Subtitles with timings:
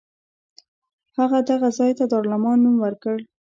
[1.17, 3.17] هغه دغه ځای ته دارالامان نوم ورکړ.